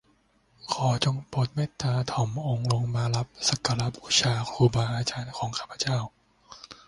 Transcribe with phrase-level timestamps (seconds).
[0.73, 5.97] ขอจงโปรดเมตตาถ่อมองค์ลงมารับสักการะบูชาครูบาอาจารย์ของข้าพเจ้า